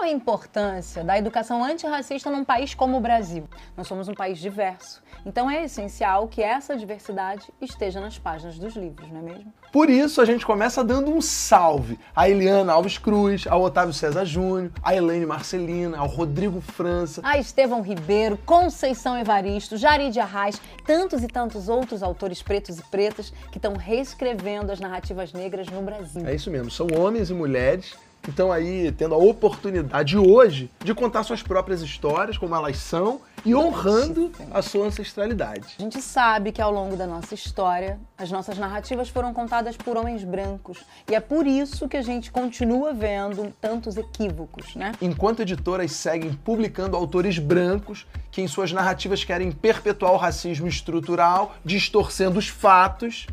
[0.00, 3.46] qual a importância da educação antirracista num país como o Brasil?
[3.76, 8.74] Nós somos um país diverso, então é essencial que essa diversidade esteja nas páginas dos
[8.76, 9.52] livros, não é mesmo?
[9.70, 14.24] Por isso a gente começa dando um salve a Eliana Alves Cruz, ao Otávio César
[14.24, 20.58] Júnior, a Elaine Marcelina, ao Rodrigo França, a Estevão Ribeiro, Conceição Evaristo, Jari de Arraes,
[20.86, 25.82] tantos e tantos outros autores pretos e pretas que estão reescrevendo as narrativas negras no
[25.82, 26.26] Brasil.
[26.26, 27.94] É isso mesmo, são homens e mulheres
[28.28, 33.54] estão aí tendo a oportunidade hoje de contar suas próprias histórias, como elas são, e
[33.54, 35.74] honrando a sua ancestralidade.
[35.78, 39.96] A gente sabe que ao longo da nossa história, as nossas narrativas foram contadas por
[39.96, 40.78] homens brancos.
[41.08, 44.92] E é por isso que a gente continua vendo tantos equívocos, né?
[45.00, 51.54] Enquanto editoras seguem publicando autores brancos que em suas narrativas querem perpetuar o racismo estrutural,
[51.64, 53.26] distorcendo os fatos,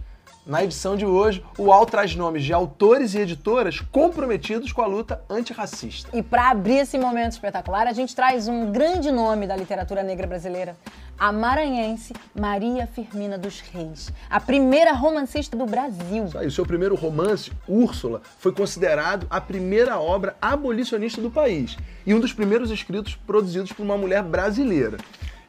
[0.48, 4.88] na edição de hoje, o UOL traz nomes de autores e editoras comprometidos com a
[4.88, 6.10] luta antirracista.
[6.18, 10.26] E para abrir esse momento espetacular, a gente traz um grande nome da literatura negra
[10.26, 10.78] brasileira,
[11.20, 16.30] a maranhense Maria Firmina dos Reis, a primeira romancista do Brasil.
[16.36, 22.14] Aí, o seu primeiro romance, Úrsula, foi considerado a primeira obra abolicionista do país e
[22.14, 24.98] um dos primeiros escritos produzidos por uma mulher brasileira.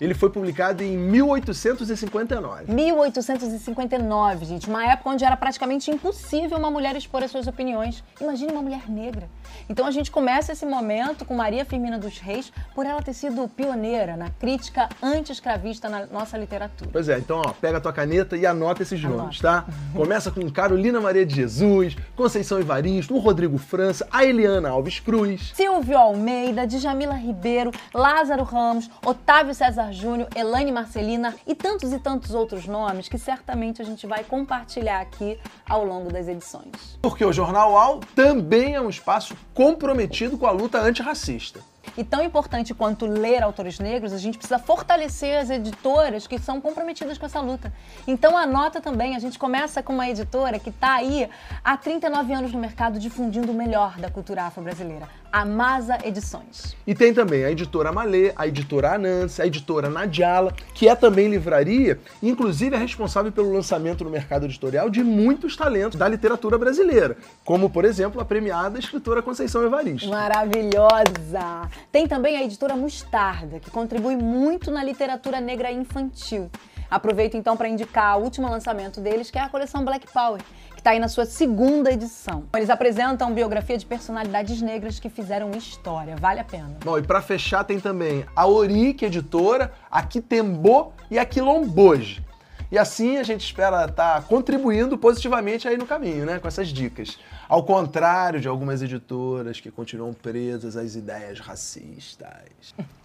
[0.01, 2.73] Ele foi publicado em 1859.
[2.73, 4.69] 1859, gente.
[4.69, 8.05] Uma época onde era praticamente impossível uma mulher expor as suas opiniões.
[8.21, 9.29] Imagine uma mulher negra.
[9.69, 13.49] Então a gente começa esse momento com Maria Firmina dos Reis por ela ter sido
[13.49, 16.91] pioneira na crítica anti-escravista na nossa literatura.
[16.93, 19.23] Pois é, então ó, pega a tua caneta e anota esses anota.
[19.23, 19.67] nomes, tá?
[19.95, 25.53] Começa com Carolina Maria de Jesus, Conceição Evaristo, o Rodrigo França, a Eliana Alves Cruz,
[25.55, 32.35] Silvio Almeida, Djamila Ribeiro, Lázaro Ramos, Otávio César Júnior, Elaine Marcelina e tantos e tantos
[32.35, 36.99] outros nomes que certamente a gente vai compartilhar aqui ao longo das edições.
[37.01, 41.61] Porque o Jornal UAU também é um espaço comprometido com a luta antirracista.
[41.97, 46.61] E tão importante quanto ler autores negros, a gente precisa fortalecer as editoras que são
[46.61, 47.73] comprometidas com essa luta.
[48.07, 51.29] Então anota também, a gente começa com uma editora que está aí
[51.65, 56.77] há 39 anos no mercado difundindo o melhor da cultura afro-brasileira, a Masa Edições.
[56.87, 61.29] E tem também a editora Malê, a editora Anansi, a editora Nadiala, que é também
[61.29, 66.57] livraria, e inclusive é responsável pelo lançamento no mercado editorial de muitos talentos da literatura
[66.57, 70.09] brasileira, como por exemplo a premiada escritora Conceição Evaristo.
[70.09, 71.69] Maravilhosa!
[71.93, 76.51] Tem também a editora Mostarda, que contribui muito na literatura negra infantil.
[76.91, 80.41] Aproveito então para indicar o último lançamento deles, que é a coleção Black Power,
[80.79, 82.45] que está aí na sua segunda edição.
[82.55, 86.77] Eles apresentam biografia de personalidades negras que fizeram história, vale a pena.
[86.85, 92.25] Bom, e para fechar tem também a Orique Editora, a Quitembo e a Quilomboje.
[92.71, 96.69] E assim a gente espera estar tá contribuindo positivamente aí no caminho, né, com essas
[96.69, 97.19] dicas.
[97.49, 102.73] Ao contrário de algumas editoras que continuam presas às ideias racistas.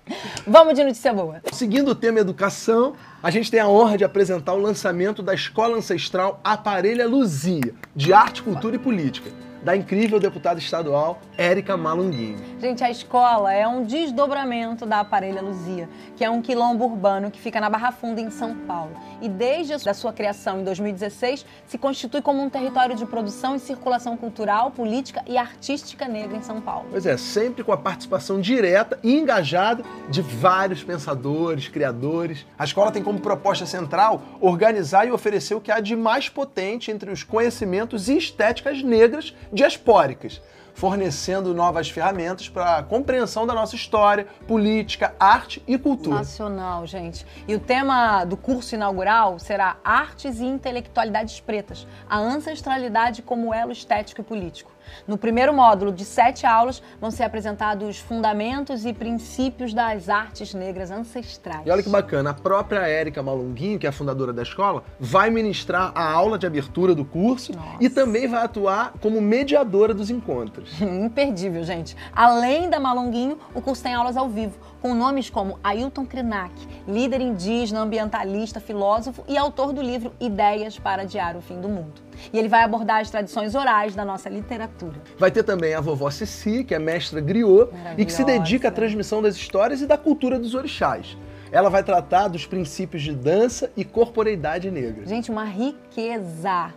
[0.46, 1.42] Vamos de notícia boa.
[1.52, 5.78] Seguindo o tema educação, a gente tem a honra de apresentar o lançamento da Escola
[5.78, 9.32] Ancestral Aparelha Luzia, de Arte, Cultura e Política
[9.64, 12.38] da incrível deputada estadual Érica Malunguinho.
[12.60, 17.40] Gente, a escola é um desdobramento da Aparelha Luzia, que é um quilombo urbano que
[17.40, 18.92] fica na Barra Funda, em São Paulo.
[19.22, 23.60] E desde a sua criação em 2016, se constitui como um território de produção e
[23.60, 26.88] circulação cultural, política e artística negra em São Paulo.
[26.92, 32.46] Pois é, sempre com a participação direta e engajada de vários pensadores, criadores.
[32.58, 36.92] A escola tem como proposta central organizar e oferecer o que há de mais potente
[36.92, 40.42] entre os conhecimentos e estéticas negras diaspóricas,
[40.74, 46.18] fornecendo novas ferramentas para a compreensão da nossa história, política, arte e cultura.
[46.18, 47.26] Nacional, gente.
[47.48, 53.72] E o tema do curso inaugural será Artes e Intelectualidades Pretas, a ancestralidade como elo
[53.72, 54.72] estético e político.
[55.08, 60.92] No primeiro módulo de sete aulas vão ser apresentados fundamentos e princípios das artes negras
[60.92, 61.66] ancestrais.
[61.66, 65.30] E olha que bacana, a própria Érica Malunguinho, que é a fundadora da escola, vai
[65.30, 67.78] ministrar a aula de abertura do curso Nossa.
[67.80, 70.80] e também vai atuar como mediadora dos encontros.
[70.82, 71.96] Imperdível, gente.
[72.14, 76.54] Além da Malunguinho, o curso tem aulas ao vivo, com nomes como Ailton Krenak,
[76.88, 82.02] líder indígena, ambientalista, filósofo e autor do livro Ideias para Adiar o Fim do Mundo.
[82.32, 84.96] E ele vai abordar as tradições orais da nossa literatura.
[85.18, 88.72] Vai ter também a vovó Ceci, que é mestra griot e que se dedica à
[88.72, 91.18] transmissão das histórias e da cultura dos orixás.
[91.52, 95.06] Ela vai tratar dos princípios de dança e corporeidade negra.
[95.06, 96.74] Gente, uma riqueza!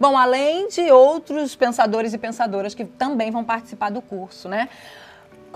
[0.00, 4.68] Bom, além de outros pensadores e pensadoras que também vão participar do curso, né?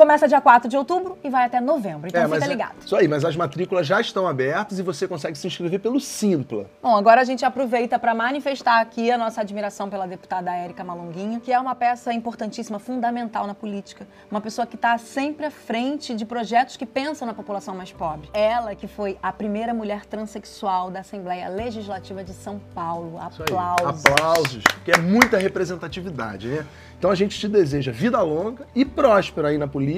[0.01, 2.77] Começa dia 4 de outubro e vai até novembro, então É, fica é- ligado.
[2.83, 6.65] Isso aí, mas as matrículas já estão abertas e você consegue se inscrever pelo Simpla.
[6.83, 11.39] Bom, agora a gente aproveita para manifestar aqui a nossa admiração pela deputada Érica Malonguinho,
[11.39, 14.09] que é uma peça importantíssima, fundamental na política.
[14.31, 18.31] Uma pessoa que está sempre à frente de projetos que pensam na população mais pobre.
[18.33, 23.19] Ela que foi a primeira mulher transexual da Assembleia Legislativa de São Paulo.
[23.19, 24.07] Aplausos.
[24.07, 26.67] Aplausos, que é muita representatividade, né?
[26.99, 29.90] Então a gente te deseja vida longa e próspera aí na política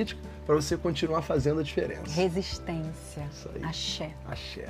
[0.45, 2.21] para você continuar fazendo a diferença.
[2.21, 3.29] Resistência.
[3.31, 3.65] Isso aí.
[3.65, 4.11] Axé.
[4.27, 4.69] Axé.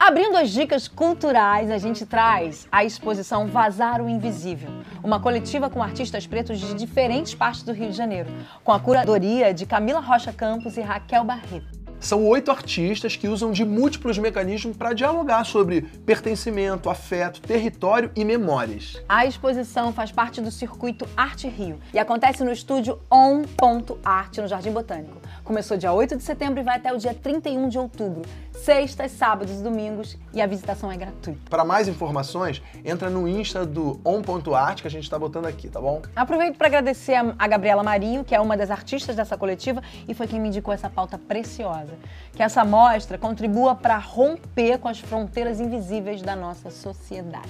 [0.00, 4.70] Abrindo as dicas culturais, a gente traz a exposição Vazar o Invisível,
[5.02, 8.30] uma coletiva com artistas pretos de diferentes partes do Rio de Janeiro,
[8.64, 11.77] com a curadoria de Camila Rocha Campos e Raquel Barreto.
[12.00, 18.24] São oito artistas que usam de múltiplos mecanismos para dialogar sobre pertencimento, afeto, território e
[18.24, 19.02] memórias.
[19.08, 24.70] A exposição faz parte do circuito Arte Rio e acontece no estúdio On.art no Jardim
[24.70, 25.16] Botânico.
[25.42, 28.22] Começou dia 8 de setembro e vai até o dia 31 de outubro,
[28.52, 31.40] sextas, sábados e domingos, e a visitação é gratuita.
[31.48, 35.80] Para mais informações, entra no Insta do on.art que a gente está botando aqui, tá
[35.80, 36.02] bom?
[36.14, 40.12] Aproveito para agradecer a a Gabriela Marinho, que é uma das artistas dessa coletiva e
[40.12, 41.87] foi quem me indicou essa pauta preciosa.
[42.32, 47.48] Que essa mostra contribua para romper com as fronteiras invisíveis da nossa sociedade.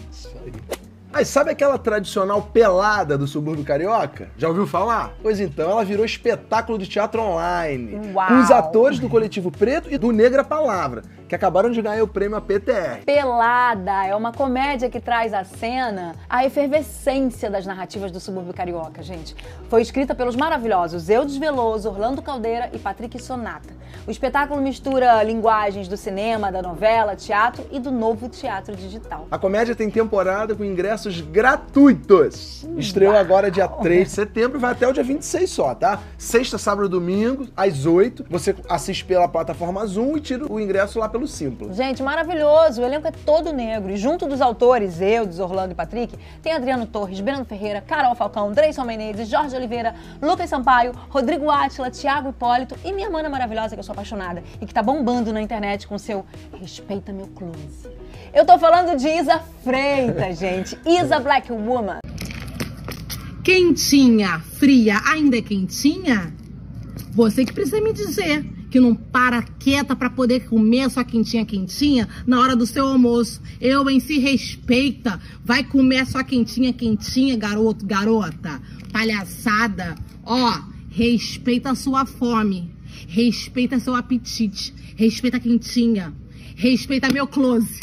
[1.13, 4.29] Aí sabe aquela tradicional pelada do subúrbio carioca?
[4.37, 5.15] Já ouviu falar?
[5.23, 8.13] Pois então, ela virou espetáculo de teatro online.
[8.13, 8.29] Uau!
[8.29, 12.09] Com os atores do Coletivo Preto e do Negra Palavra, que acabaram de ganhar o
[12.09, 13.05] prêmio APTR.
[13.05, 19.03] Pelada é uma comédia que traz à cena a efervescência das narrativas do subúrbio carioca,
[19.03, 19.37] gente.
[19.69, 23.77] Foi escrita pelos maravilhosos Eudes Veloso, Orlando Caldeira e Patrick Sonata.
[24.07, 29.27] O espetáculo mistura linguagens do cinema, da novela, teatro e do novo teatro digital.
[29.31, 32.67] A comédia tem temporada com ingressos gratuitos.
[32.77, 36.01] Estreou agora dia 3 de setembro e vai até o dia 26 só, tá?
[36.17, 38.25] Sexta, sábado e domingo, às 8.
[38.31, 41.73] Você assiste pela plataforma Zoom e tira o ingresso lá pelo Simpla.
[41.73, 42.83] Gente, maravilhoso!
[42.83, 43.91] O elenco é todo negro.
[43.91, 48.53] E junto dos autores, Eudes, Orlando e Patrick, tem Adriano Torres, Breno Ferreira, Carol Falcão,
[48.53, 53.81] Dreyson Menezes, Jorge Oliveira, Lucas Sampaio, Rodrigo Átila, Thiago Hipólito e minha mana maravilhosa, que
[53.81, 56.25] eu sou apaixonada e que tá bombando na internet com seu
[56.61, 57.89] Respeita Meu Close.
[58.33, 60.79] Eu tô falando de Isa Freitas, gente.
[60.87, 61.99] Isa Black Woman.
[63.43, 66.33] Quentinha, fria, ainda é quentinha?
[67.13, 72.09] Você que precisa me dizer que não para quieta para poder comer sua quentinha quentinha
[72.27, 73.41] na hora do seu almoço.
[73.61, 78.61] Eu em si respeita, vai comer sua quentinha quentinha, garoto, garota,
[78.93, 79.95] palhaçada.
[80.25, 80.61] Ó,
[80.91, 82.71] respeita a sua fome,
[83.07, 86.13] respeita seu apetite, respeita a quentinha,
[86.57, 87.81] respeita meu close.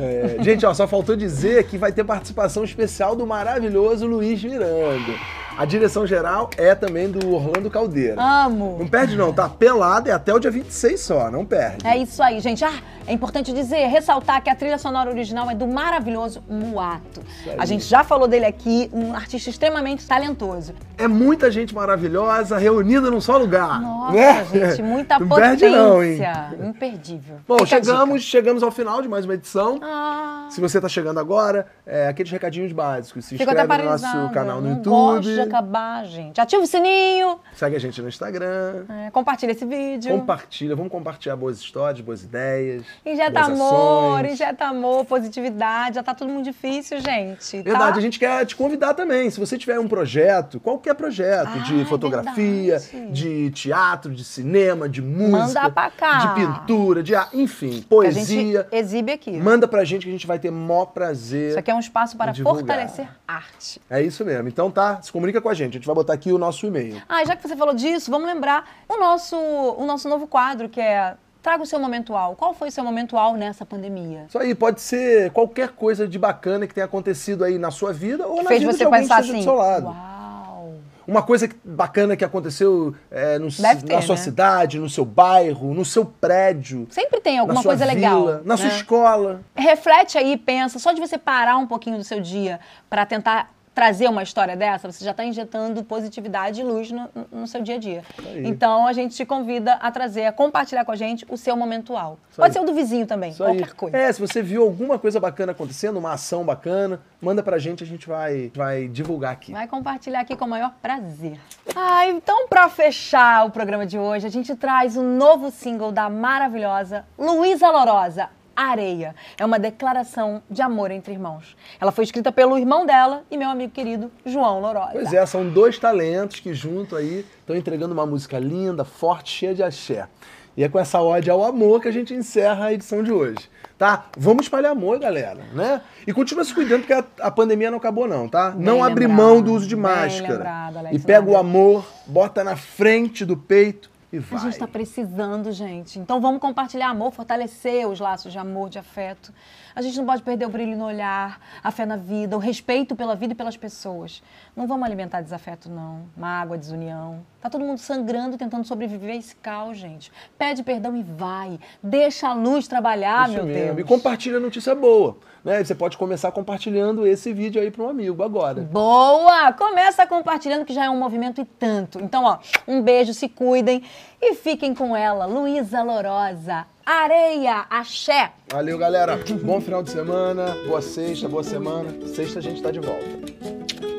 [0.00, 5.12] É, gente, ó, só faltou dizer que vai ter participação especial do maravilhoso Luiz Miranda.
[5.56, 8.20] A direção geral é também do Orlando Caldeira.
[8.20, 8.78] Amo!
[8.78, 9.48] Não perde não, tá?
[9.48, 11.86] Pelado é até o dia 26 só, não perde.
[11.86, 12.64] É isso aí, gente.
[12.64, 12.72] Ah,
[13.06, 17.20] é importante dizer, ressaltar que a trilha sonora original é do maravilhoso Muato.
[17.58, 20.72] A gente já falou dele aqui, um artista extremamente talentoso.
[20.96, 23.80] É muita gente maravilhosa reunida num só lugar.
[23.80, 24.46] Nossa, né?
[24.70, 25.58] gente, muita não potência.
[25.58, 26.20] Perde não, hein?
[26.68, 27.36] Imperdível.
[27.46, 29.78] Bom, Fica chegamos, chegamos ao final de mais uma edição.
[29.82, 33.24] Ah, Se você tá chegando agora, é, aqueles recadinhos básicos.
[33.24, 35.41] Se fico inscreve no nosso canal no YouTube.
[35.44, 36.40] Acabar, gente.
[36.40, 38.84] Ativa o sininho, Segue a gente no Instagram.
[38.88, 40.10] é, compartilha esse vídeo.
[40.18, 42.82] Compartilha, vamos compartilhar boas histórias, boas ideias.
[43.04, 44.32] Injeta boas amor, ações.
[44.32, 45.96] injeta amor, positividade.
[45.96, 47.58] Já tá tudo muito difícil, gente.
[47.58, 47.62] tá?
[47.70, 49.30] Verdade, a gente quer te convidar também.
[49.30, 53.12] Se você tiver um projeto, qualquer projeto, Ah, de é fotografia, verdade.
[53.12, 56.18] de teatro, de cinema, de música, Manda pra cá.
[56.18, 58.24] de pintura, de arte, enfim, Que a poesia.
[58.62, 59.32] gente exibe aqui.
[59.32, 61.50] Manda pra gente que a gente vai ter mó prazer.
[61.50, 63.80] Isso aqui é um espaço para fortalecer arte.
[63.88, 64.48] É isso mesmo.
[64.48, 65.70] Então tá, se comunica com a gente.
[65.70, 67.02] A gente vai botar aqui o nosso e-mail.
[67.08, 70.68] Ah, e já que você falou disso, vamos lembrar o nosso, o nosso novo quadro,
[70.68, 72.36] que é Traga o seu momento ao.
[72.36, 74.26] Qual foi o seu momento ao nessa pandemia?
[74.28, 78.28] Isso aí pode ser qualquer coisa de bacana que tenha acontecido aí na sua vida
[78.28, 79.86] ou Que na fez vida você de alguém pensar que assim, do seu lado.
[79.86, 80.74] uau.
[81.04, 84.20] Uma coisa bacana que aconteceu é, no- ter, na sua né?
[84.22, 86.86] cidade, no seu bairro, no seu prédio.
[86.90, 88.40] Sempre tem alguma na sua coisa vila, legal.
[88.44, 88.76] Na sua né?
[88.76, 89.40] escola.
[89.56, 94.08] Reflete aí, pensa, só de você parar um pouquinho do seu dia para tentar trazer
[94.08, 97.78] uma história dessa, você já está injetando positividade e luz no, no seu dia a
[97.78, 98.04] dia.
[98.18, 98.46] aí.
[98.46, 101.92] Então a gente te convida a trazer, a compartilhar com a gente o seu momento
[102.30, 102.52] Isso Pode aí.
[102.52, 103.56] ser o do vizinho também, Isso aí.
[103.58, 103.96] qualquer coisa.
[103.96, 107.86] É, se você viu alguma coisa bacana acontecendo, uma ação bacana, manda pra gente, a
[107.86, 109.52] gente vai, vai divulgar aqui.
[109.52, 111.40] Vai compartilhar aqui com o maior prazer.
[111.74, 116.08] Ah, então para fechar o programa de hoje, a gente traz o novo single da
[116.10, 119.14] maravilhosa Luísa Lorosa, Areia.
[119.38, 121.56] É uma declaração de amor entre irmãos.
[121.80, 124.90] Ela foi escrita pelo irmão dela e meu amigo querido João Lorosa.
[124.92, 129.54] Pois é, são dois talentos que junto aí estão entregando uma música linda, forte, cheia
[129.54, 130.06] de axé.
[130.54, 133.38] E é com essa ode ao amor que a gente encerra a edição de hoje,
[133.78, 134.04] tá?
[134.18, 135.80] Vamos espalhar amor, galera, né?
[136.06, 138.50] E continua se cuidando porque a, a pandemia não acabou não, tá?
[138.50, 140.34] Bem não abre lembrado, mão do uso de máscara.
[140.34, 144.40] lembrado, Alex, e pega o abre- amor, bota na frente do peito e A vai.
[144.40, 145.98] gente está precisando, gente.
[145.98, 149.32] Então vamos compartilhar amor, fortalecer os laços de amor, de afeto.
[149.74, 152.94] A gente não pode perder o brilho no olhar, a fé na vida, o respeito
[152.94, 154.22] pela vida e pelas pessoas.
[154.54, 156.02] Não vamos alimentar desafeto, não.
[156.14, 157.24] Mágoa, desunião.
[157.40, 160.12] Tá todo mundo sangrando, tentando sobreviver a esse caos, gente.
[160.38, 161.58] Pede perdão e vai.
[161.82, 163.74] Deixa a luz trabalhar, Isso meu mesmo.
[163.76, 163.78] Deus.
[163.78, 165.16] E compartilha notícia boa.
[165.42, 165.64] Né?
[165.64, 168.60] Você pode começar compartilhando esse vídeo aí para um amigo agora.
[168.60, 169.52] Boa!
[169.54, 171.98] Começa compartilhando que já é um movimento e tanto.
[171.98, 172.38] Então, ó,
[172.68, 173.82] um beijo, se cuidem
[174.20, 176.66] e fiquem com ela, Luísa Lorosa.
[176.84, 178.32] Areia, axé.
[178.50, 179.18] Valeu, galera.
[179.42, 182.06] Bom final de semana, boa sexta, boa semana.
[182.06, 183.91] Sexta a gente tá de volta.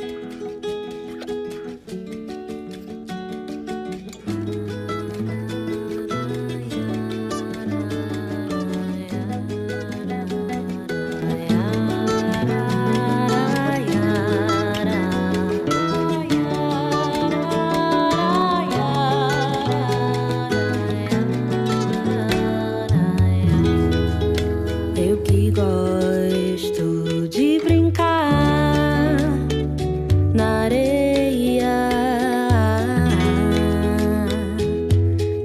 [30.33, 31.89] Na areia,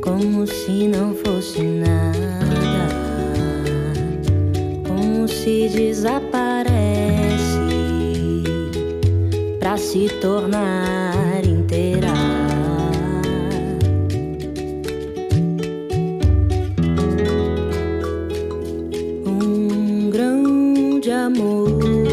[0.02, 2.88] como se não fosse nada,
[4.86, 6.78] como se desaparece
[9.60, 12.08] pra se tornar inteira.
[19.26, 22.07] um grão de amor